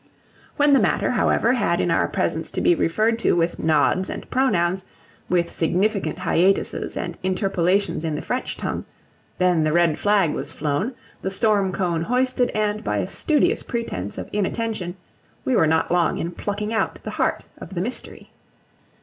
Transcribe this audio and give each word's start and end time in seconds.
When 0.57 0.73
the 0.73 0.79
matter, 0.79 1.11
however, 1.11 1.53
had 1.53 1.79
in 1.79 1.91
our 1.91 2.07
presence 2.07 2.49
to 2.49 2.59
be 2.61 2.73
referred 2.73 3.19
to 3.19 3.33
with 3.33 3.59
nods 3.59 4.09
and 4.09 4.27
pronouns, 4.31 4.83
with 5.29 5.51
significant 5.53 6.17
hiatuses 6.17 6.97
and 6.97 7.19
interpolations 7.21 8.03
in 8.03 8.15
the 8.15 8.23
French 8.23 8.57
tongue, 8.57 8.85
then 9.37 9.63
the 9.63 9.71
red 9.71 9.99
flag 9.99 10.33
was 10.33 10.51
flown, 10.51 10.95
the 11.21 11.29
storm 11.29 11.71
cone 11.71 12.01
hoisted, 12.01 12.49
and 12.55 12.83
by 12.83 12.97
a 12.97 13.07
studious 13.07 13.61
pretence 13.61 14.17
of 14.17 14.27
inattention 14.33 14.95
we 15.45 15.55
were 15.55 15.67
not 15.67 15.91
long 15.91 16.17
in 16.17 16.31
plucking 16.31 16.73
out 16.73 16.97
the 17.03 17.11
heart 17.11 17.45
of 17.59 17.75
the 17.75 17.81
mystery. 17.81 18.31